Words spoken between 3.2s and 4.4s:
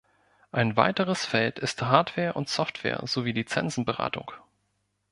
Lizenzen Beratung.